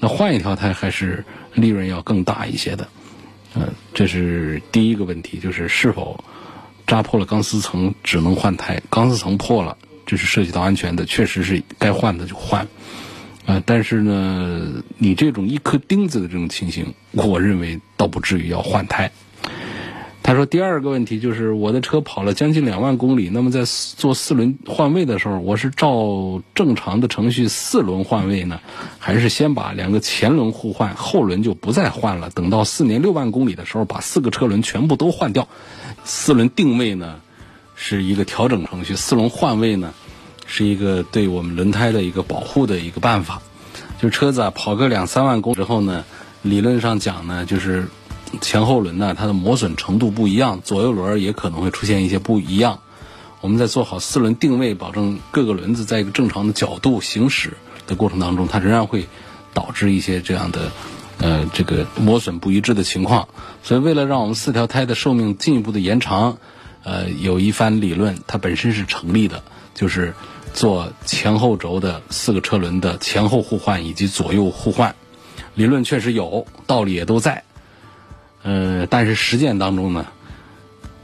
[0.00, 2.88] 那换一条胎还是利润要更大一些的。
[3.54, 6.22] 嗯，这是第一个问题，就是是否
[6.86, 9.76] 扎破了钢丝层只能换胎，钢丝层破了。
[10.06, 12.66] 这是涉及到安全的，确实是该换的就换，
[13.46, 19.10] 啊，但是呢，你这种一颗钉子的这种情形，我认为倒不至于要换胎。
[20.22, 28.58] 他说第二个问题就是我的车跑了将近两万公里，那么在做四轮换位的时候，我是照正常的程序四轮换位呢，
[28.98, 35.46] 还是先把两个前轮互换，后轮就不再换了，等到四年六万公里的时候把四个车轮全部都换掉，
[36.04, 37.20] 四轮定位呢？
[37.76, 39.92] 是一个调整程序，四轮换位呢，
[40.46, 43.42] 是一个对我们轮胎的一个保护的一个办法。
[44.00, 46.04] 就车子啊跑个两三万公里之后呢，
[46.42, 47.88] 理论上讲呢，就是
[48.40, 52.80] 前后轮呢它的磨损程度不一样，左右轮也可能会出现一些不一样。
[53.40, 57.54] 我们在做好四轮定位，保证各个轮子在一个正常的角度行驶
[57.86, 59.06] 的过程当中，它仍然会
[59.52, 60.70] 导致一些这样的
[61.18, 63.28] 呃这个磨损不一致的情况。
[63.62, 66.38] 所以为了让我们四条胎的寿命进一步的延长。
[66.84, 69.42] 呃，有一番理论，它本身是成立的，
[69.74, 70.14] 就是
[70.52, 74.94] 做前后轴的四个车轮的前后互换以及左右互换，
[75.54, 77.42] 理论确实有道理也都在，
[78.42, 80.06] 呃，但是实践当中呢，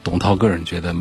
[0.05, 0.95] 董涛个人觉得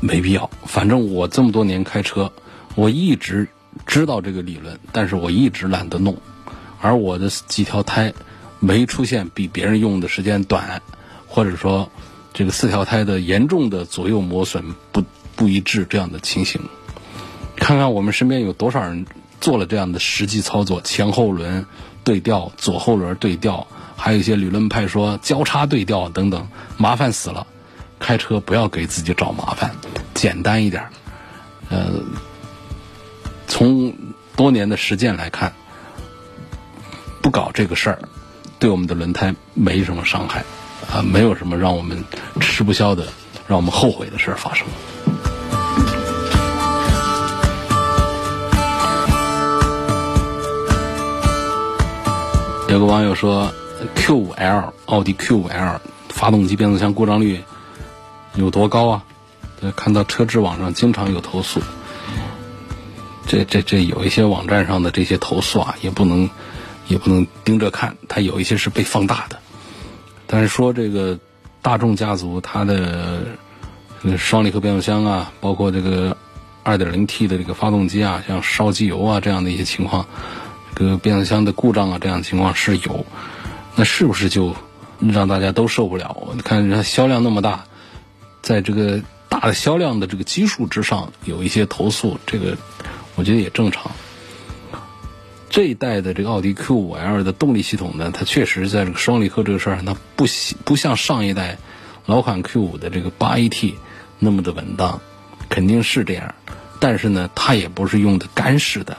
[0.00, 0.50] 没必要。
[0.66, 2.32] 反正我这么多年开车，
[2.74, 3.46] 我一直
[3.86, 6.18] 知道这个理论，但是我一直懒得弄，
[6.80, 8.12] 而我的几条胎
[8.58, 10.82] 没出现比别人用的时间短，
[11.28, 11.88] 或者说。
[12.34, 15.04] 这个四条胎的严重的左右磨损不
[15.36, 16.60] 不一致这样的情形，
[17.56, 19.06] 看看我们身边有多少人
[19.40, 21.64] 做了这样的实际操作，前后轮
[22.02, 23.66] 对调，左后轮对调，
[23.96, 27.46] 还有一些理论派说交叉对调等等，麻烦死了。
[28.00, 29.70] 开车不要给自己找麻烦，
[30.12, 30.84] 简单一点。
[31.70, 32.02] 呃，
[33.46, 33.94] 从
[34.36, 35.54] 多年的实践来看，
[37.22, 38.08] 不搞这个事儿，
[38.58, 40.44] 对我们的轮胎没什么伤害。
[40.92, 42.04] 啊，没有什么让我们
[42.40, 43.06] 吃不消的、
[43.46, 44.66] 让我们后悔的事儿发生。
[52.68, 53.52] 有个网友说
[53.96, 57.42] ，Q5L 奥迪 Q5L 发动机变速箱故障率
[58.34, 59.04] 有多高啊？
[59.76, 61.62] 看到车质网上经常有投诉。
[63.26, 66.28] 这这这有一些网站上的这些投诉啊，也不能
[66.86, 69.38] 也不能盯着看，它有一些是被放大的。
[70.26, 71.18] 但是说这个
[71.62, 73.22] 大众家族它的
[74.18, 76.16] 双离合变速箱啊，包括这个
[76.64, 80.06] 2.0T 的这个发动机啊，像烧机油啊这样的一些情况，
[80.74, 83.06] 这个变速箱的故障啊这样情况是有，
[83.76, 84.54] 那是不是就
[85.00, 86.16] 让大家都受不了？
[86.34, 87.64] 你看人家销量那么大，
[88.42, 92.56] 在这个大的销量的这个基数之上，有一些投诉，这个
[93.14, 93.90] 我觉得也正常。
[95.54, 100.24] 这一代的这个奥迪 Q5L 的动力系统呢，它确实在这个双离合这个事儿上，它不
[100.64, 101.58] 不像上一代
[102.06, 103.74] 老款 Q5 的这个 8AT
[104.18, 105.00] 那么的稳当，
[105.48, 106.34] 肯定是这样。
[106.80, 108.98] 但是呢，它也不是用的干式的，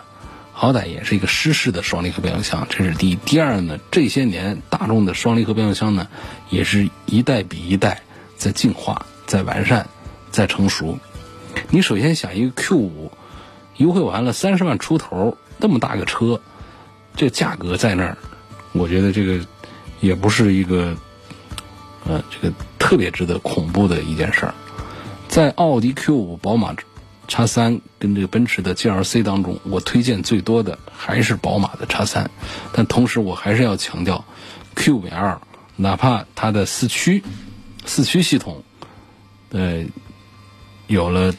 [0.53, 3.15] 好歹也是一个湿式的双离合变速箱，这是第一。
[3.15, 6.07] 第二呢，这些年大众的双离合变速箱呢，
[6.49, 8.01] 也是一代比一代
[8.37, 9.89] 在进化、在完善、
[10.31, 10.99] 在成熟。
[11.69, 13.09] 你首先想一个 Q5
[13.75, 15.37] 优惠完了三十万出头。
[15.57, 16.39] 那么大个车，
[17.15, 18.17] 这价格在那儿，
[18.73, 19.39] 我觉得这个
[20.01, 20.95] 也不是一个，
[22.05, 24.53] 呃，这个特别值得恐怖的一件事儿。
[25.27, 26.75] 在奥迪 Q 五、宝马
[27.27, 32.29] X 三跟这个奔驰的 GLC 当中，我推荐最多的还是宝马的 X 三。
[32.71, 34.23] 但同时，我还是要强调
[34.75, 35.41] ，Q 五 L
[35.77, 37.23] 哪怕它的四驱
[37.85, 38.63] 四驱系统，
[39.49, 39.85] 呃，
[40.87, 41.33] 有了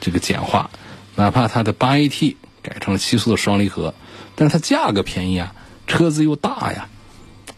[0.00, 0.70] 这个简化，
[1.16, 2.36] 哪怕它的八 AT。
[2.68, 3.94] 改成了七速的双离合，
[4.34, 5.54] 但是它价格便宜啊，
[5.86, 6.86] 车子又大呀，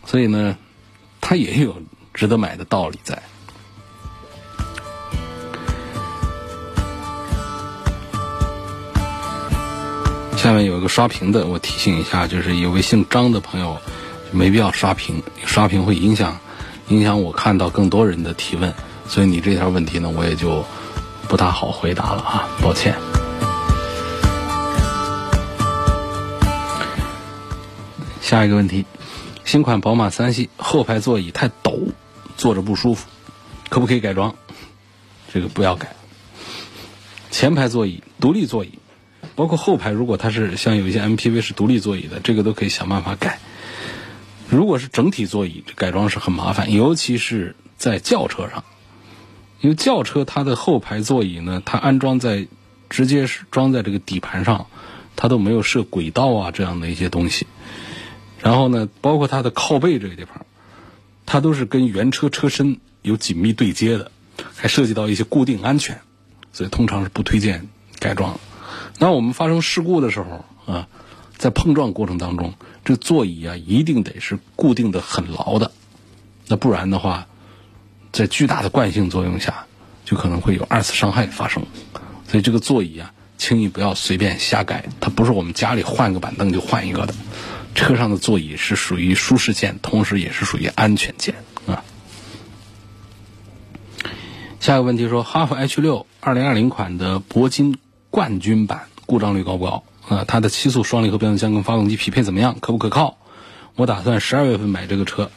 [0.07, 0.57] 所以呢，
[1.21, 1.83] 它也有
[2.15, 3.21] 值得买的道理在。
[10.37, 13.77] 下面有一个刷屏的，我提醒一下，就是有位姓张的朋友，
[14.31, 16.39] 没必要刷屏，刷屏会影响
[16.89, 18.73] 影响我看到更多人的提问，
[19.09, 20.65] 所以你这条问题呢，我也就
[21.29, 22.95] 不大好回答了啊，抱歉。
[28.31, 28.87] 下一个问题，
[29.45, 31.89] 新款宝马三系后排座椅太陡，
[32.37, 33.09] 坐着不舒服，
[33.69, 34.37] 可不可以改装？
[35.35, 35.97] 这个不要改。
[37.33, 38.79] 前排座椅独立座椅，
[39.35, 43.41] 包括后排，如果它是像有一些 MPV 是独立座椅的，这个都可以想办法改。
[44.49, 48.63] 如果是整体座椅，改装是很麻烦，尤其是在轿车上，
[49.61, 52.47] 因为轿车它的后排座椅呢，它安装在
[52.89, 54.67] 直接是装在这个底盘上，
[55.17, 57.49] 它都没有设轨道啊这样的一些东西。
[58.43, 60.47] 然后呢，包括它的靠背这个地方，
[61.27, 64.11] 它都是跟原车车身有紧密对接的，
[64.57, 66.01] 还涉及到一些固定安全，
[66.53, 68.41] 所以通常是不推荐改装。
[68.99, 70.89] 那我们发生事故的时候啊，
[71.37, 75.73] 在碰撞过程当中，这座椅啊一定得是固定的很牢的，
[76.49, 77.27] 那不然的话，
[78.13, 79.67] 在巨大的惯性作用下，
[80.05, 81.65] 就可能会有二次伤害发生。
[82.27, 87.15] 所以这个座椅啊，轻易不要随便瞎改，它不是我们家里换个板凳就换一个的。
[87.75, 91.35] 车上的座椅是属于舒适键，同时也是属于安全键
[91.67, 91.85] 啊。
[94.61, 97.79] 下一个问题说，哈弗 H 六二零二零款的铂金
[98.11, 99.85] 冠军版故障率高不高？
[100.09, 102.59] 啊，它的七速双离合变速箱跟发动机匹配怎么样？
[102.61, 103.17] 可不可靠？
[103.77, 105.31] 我打算十二月份买这个车，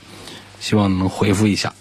[0.59, 1.73] 希望能回复一下。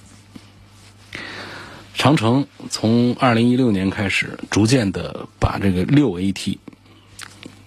[1.94, 6.58] 长城从二零一六年开始，逐渐的把这个六 AT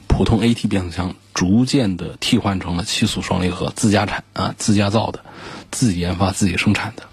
[0.08, 1.16] 普通 AT 变速箱。
[1.36, 5.24] 逐渐的替换成了七速双离合，自家产啊，自家造的，
[5.70, 7.04] 自己研发、自己生产的。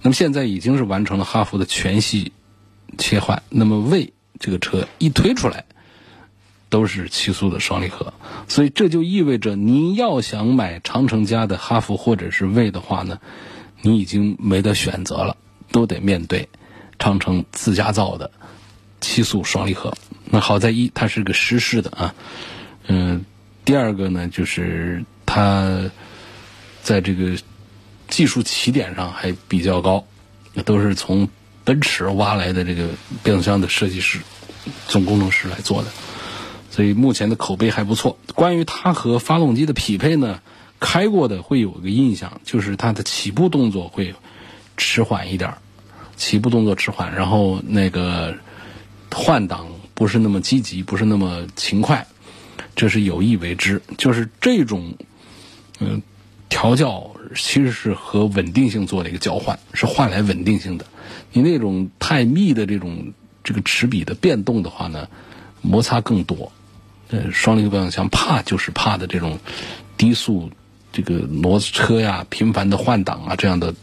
[0.00, 2.32] 那么现在已经是完成了哈弗的全系
[2.96, 3.42] 切换。
[3.50, 5.66] 那么魏这个车一推出来，
[6.70, 8.14] 都是七速的双离合，
[8.48, 13.20] 所以这就意味着你要想买长城家的哈弗或者是魏的话呢，
[13.82, 15.36] 你已经没得选择了，
[15.72, 16.48] 都得面对
[16.98, 18.30] 长城自家造的
[19.02, 19.92] 七速双离合。
[20.24, 22.14] 那好在一，它是个湿式的啊。
[22.88, 23.24] 嗯，
[23.64, 25.90] 第二个呢，就是它
[26.82, 27.36] 在这个
[28.08, 30.04] 技术起点上还比较高，
[30.64, 31.28] 都是从
[31.64, 32.88] 奔驰挖来的这个
[33.22, 34.20] 变速箱的设计师、
[34.86, 35.88] 总工程师来做的，
[36.70, 38.16] 所以目前的口碑还不错。
[38.34, 40.40] 关于它和发动机的匹配呢，
[40.78, 44.14] 开过的会有个印象，就是它的起步动作会
[44.76, 45.52] 迟缓一点，
[46.16, 48.32] 起步动作迟缓，然后那个
[49.12, 52.06] 换挡不是那么积极，不是那么勤快。
[52.74, 54.94] 这是有意为之，就是这种，
[55.80, 56.02] 嗯，
[56.48, 60.84] 调教其实是和稳定性做了一个交换，是换来稳定性的。
[61.32, 65.08] 你那种太密的这种这个齿比的变动的话呢，
[65.62, 66.52] 摩擦更多。
[67.08, 69.38] 呃，双离合变速箱怕就是怕的这种
[69.96, 70.50] 低速
[70.92, 73.74] 这个挪车呀、频繁的换挡啊这样的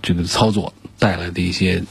[0.00, 1.82] 这个操作带来的一些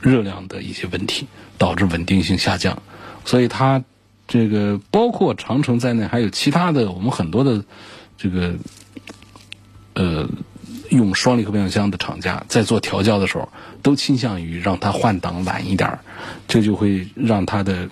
[0.00, 1.26] 热量的一些问题，
[1.56, 2.82] 导致稳定性下降。
[3.24, 3.82] 所以它。
[4.28, 7.64] 这个包括长城在内，还有其他的我们很多的
[8.18, 8.54] 这个
[9.94, 10.28] 呃
[10.90, 13.48] 用双离合变速箱的厂家在做调教的时候，
[13.82, 15.98] 都倾向于让它换挡晚一点，
[16.48, 17.88] 这就会让它的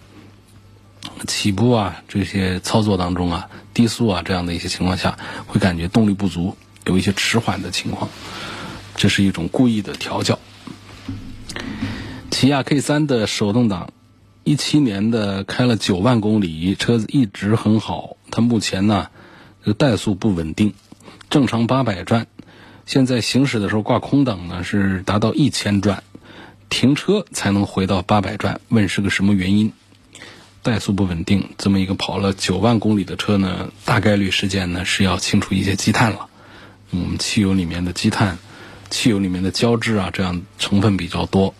[1.27, 8.11] 起步啊这些操作当中啊低速啊这样的一些情况下，会感觉动力不足，有一些迟缓的情况，
[8.97, 10.39] 这是一种故意的调教。
[12.31, 13.91] 起亚 K 三的手动挡，
[14.45, 18.19] 一七年的开了九万公里，车子一直很好。
[18.31, 19.09] 它目前呢，
[19.65, 20.75] 这个怠速不稳定，
[21.31, 22.27] 正常八百转，
[22.85, 26.03] 现在行驶的时候挂空档呢是达到一千转，
[26.69, 28.61] 停车才能回到八百转。
[28.69, 29.73] 问是个什么原因？
[30.63, 36.29] 怠速不稳定，这么一个跑了九万公里的车呢，大概率事件呢是要清除一些积碳了。
[36.91, 38.37] 我们汽油里面的积碳，
[38.91, 41.55] 汽油里面的胶质啊，这样成分比较多。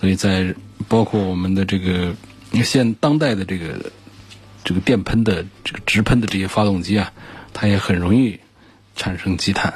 [0.00, 0.54] 所以在
[0.88, 2.14] 包括我们的这个
[2.62, 3.90] 现当代的这个
[4.64, 7.12] 这个电喷的这个直喷的这些发动机啊，
[7.52, 8.40] 它也很容易
[8.96, 9.74] 产生积碳，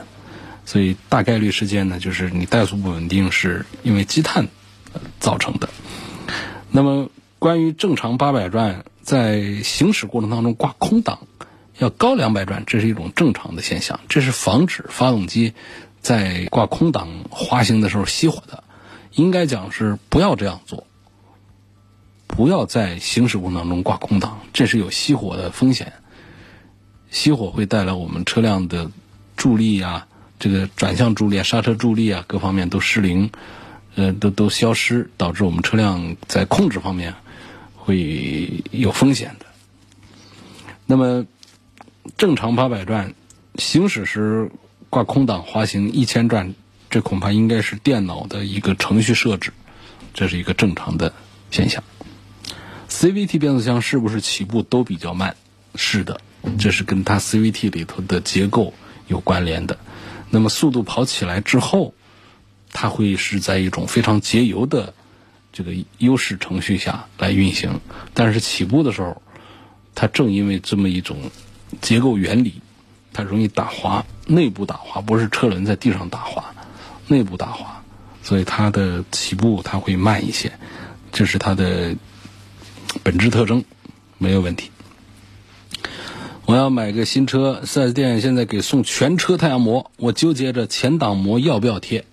[0.64, 4.48] 所以大概率事件呢，就是你怠速不稳定是因为积碳
[5.18, 5.68] 造成的。
[6.70, 11.20] 那么关于正常八百转在行驶过程当中挂空档
[11.78, 15.54] 要高两百转，这是一种正常的现象，这是防止发动机
[16.00, 18.64] 在挂空档滑行的时候熄火的。
[19.12, 20.86] 应该讲是不要这样做，
[22.28, 25.92] 不要在行驶过程当中挂空档，这是有熄火的风险。
[27.10, 28.88] 熄火会带来我们车辆的
[29.36, 30.06] 助力啊，
[30.38, 33.30] 这个转向助力啊、刹车助力啊，各方面都失灵，
[33.96, 37.14] 呃，都都消失，导致我们车辆在控制方面
[37.74, 39.46] 会有风险的。
[40.86, 41.26] 那么，
[42.16, 43.14] 正常八百转
[43.56, 44.50] 行驶时
[44.88, 46.54] 挂空档滑行一千转。
[46.90, 49.52] 这恐怕应该是电脑的一个程序设置，
[50.14, 51.12] 这是一个正常的
[51.50, 51.84] 现象。
[52.98, 55.36] CVT 变速箱是不是起步都比较慢？
[55.76, 56.20] 是的，
[56.58, 58.74] 这是跟它 CVT 里头的结构
[59.06, 59.78] 有关联的。
[60.30, 61.94] 那么速度跑起来之后，
[62.72, 64.94] 它会是在一种非常节油的
[65.52, 67.80] 这个优势程序下来运行。
[68.14, 69.22] 但是起步的时候，
[69.94, 71.30] 它正因为这么一种
[71.80, 72.60] 结构原理，
[73.12, 76.52] 它容易打滑，内部打滑，不是车轮在地上打滑。
[77.06, 77.84] 内部打滑，
[78.24, 80.50] 所以它的起步它会慢一些，
[81.12, 81.94] 这是它的
[83.02, 83.64] 本质特征，
[84.18, 84.70] 没有问题。
[86.46, 92.04] 我要买个新车，四 S 店现在给送全车太阳膜，我纠结着前挡膜要不要贴。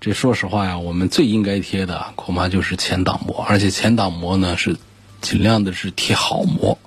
[0.00, 4.76] 这说实话呀，我们最应该贴的恐怕就是前挡膜，而且前挡膜呢是
[5.20, 6.78] 尽量的是贴好膜，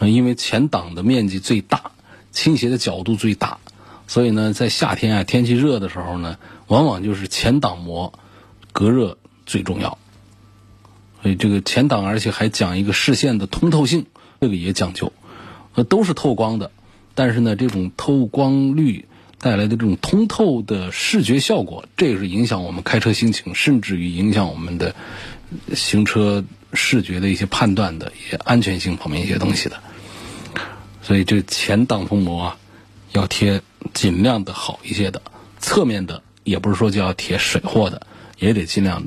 [0.00, 1.92] 因为前挡的面积最大，
[2.30, 3.58] 倾斜的角度最大。
[4.06, 6.36] 所以呢，在夏天啊，天气热的时候呢，
[6.66, 8.12] 往往就是前挡膜
[8.72, 9.96] 隔热最重要。
[11.24, 14.04] 所以这个前挡，而且还讲一个视线的通透性，
[14.40, 15.10] 这个也讲究。
[15.74, 16.70] 呃，都是透光的，
[17.16, 19.06] 但是呢，这种透光率
[19.40, 24.94] 带来的这种通透的视觉效果，这也是影响我们开车心情，甚至于影响我们的
[25.74, 26.44] 行车
[26.74, 29.80] 视觉的一些判断的一些安全性方面一些东西的。
[31.02, 32.58] 所以这前挡风膜啊，
[33.12, 33.62] 要贴。
[33.92, 35.20] 尽量的好一些的，
[35.60, 38.06] 侧面的也不是说就要贴水货的，
[38.38, 39.06] 也得尽量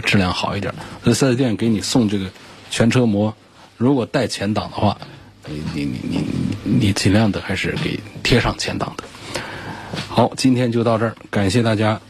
[0.00, 0.74] 质量好一点。
[1.02, 2.30] 所以四 S 店给你送这个
[2.70, 3.34] 全车膜，
[3.76, 4.98] 如果带前挡的话，
[5.46, 6.24] 你你你你
[6.78, 9.04] 你尽量的还是给贴上前挡的。
[10.08, 12.00] 好，今天就到这儿，感谢大家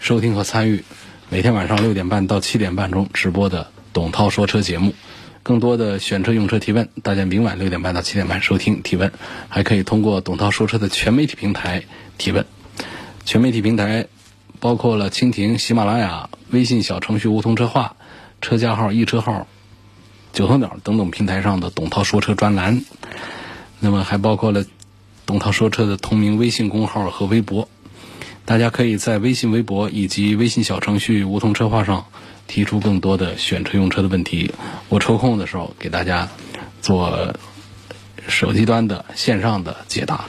[0.00, 0.84] 收听和参与
[1.28, 4.94] 每天晚上六点半到七点半钟直播的董涛说车节目。
[5.44, 9.10] 更多的选车用车提问，大家明晚六点半到七点半收听提问，
[9.48, 11.82] 还可以通过董涛说车的全媒体平台
[12.16, 12.46] 提问。
[13.24, 14.06] 全媒体平台
[14.62, 17.96] 包括了蜻蜓、喜马拉雅、微信小程序梧桐车话、
[18.40, 19.48] 车架号、易车号、
[20.32, 22.84] 九头鸟等等平台上的董涛说车专栏。
[23.80, 24.64] 那么还包括了
[25.26, 27.68] 董涛说车的同名微信公号和微博，
[28.44, 32.06] 大家可以在微信、微博以及微信小程序梧桐车话上。
[32.48, 34.52] 提出更多的选车用车的问题，
[34.90, 36.28] 我抽空的时候给大家
[36.82, 37.34] 做
[38.28, 40.26] 手机端的线上的解答。